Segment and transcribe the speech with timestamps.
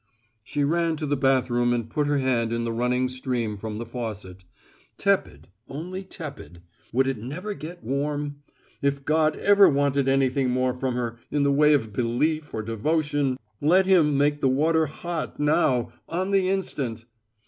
[0.43, 3.85] She ran to the bathroom and put her hand in the running stream from the
[3.85, 4.43] faucet.
[4.97, 6.63] Tepid, only tepid.
[6.91, 8.37] Would it never get warm?
[8.81, 13.37] If God ever wanted anything more from her in the way of belief or devotion
[13.61, 17.05] let Him make this water hot, now, on the instant.